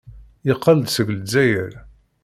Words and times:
Yeqqel-d 0.47 0.87
seg 0.91 1.07
Lezzayer. 1.15 1.71